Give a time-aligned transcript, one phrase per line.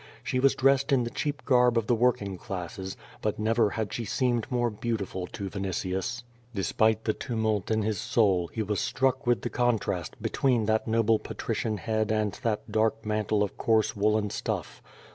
[0.23, 4.03] She was dressed in the cheap garb of the working classes, but never had she
[4.03, 6.23] seemed more lieautiful to Vinitius.
[6.55, 11.21] Despite the tumult in his soul, he was struck with the contrast between that nol)Ie
[11.21, 14.81] patrician head and that dark mantle of coarse woolen stufT.